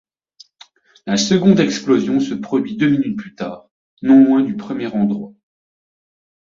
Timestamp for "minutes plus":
2.89-3.35